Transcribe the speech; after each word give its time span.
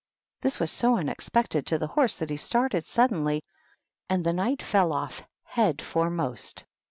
This 0.41 0.59
was 0.59 0.71
so 0.71 0.97
unexpected 0.97 1.67
to 1.67 1.77
the 1.77 1.85
horse 1.85 2.15
that 2.15 2.31
he 2.31 2.35
started 2.37 2.83
suddenly, 2.85 3.43
and 4.09 4.23
the 4.23 4.33
Knight 4.33 4.63
fell 4.63 4.91
off 4.93 5.21
head 5.43 5.79
foremost. 5.79 6.65